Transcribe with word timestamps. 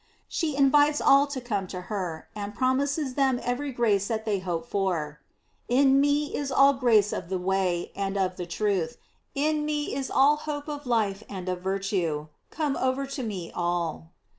"f 0.01 0.07
She 0.29 0.55
invites 0.55 0.99
all 0.99 1.27
to 1.27 1.39
come 1.39 1.67
to 1.67 1.81
her, 1.81 2.27
and 2.35 2.55
promises 2.55 3.13
them 3.13 3.39
every 3.43 3.71
grace 3.71 4.07
that 4.07 4.25
they 4.25 4.39
hope 4.39 4.65
for: 4.67 5.19
"In 5.69 6.01
me 6.01 6.33
is 6.35 6.51
all 6.51 6.73
grace 6.73 7.13
of 7.13 7.29
the 7.29 7.37
way 7.37 7.91
and 7.95 8.17
of 8.17 8.35
the 8.35 8.47
truth; 8.47 8.97
in 9.35 9.63
me 9.63 9.93
is 9.93 10.09
all 10.09 10.37
hope 10.37 10.67
of 10.67 10.87
life 10.87 11.21
and 11.29 11.47
of 11.47 11.61
virtue.... 11.61 12.29
come 12.49 12.75
over 12.77 13.05
to 13.05 13.21
me 13.21 13.51
all." 13.53 14.07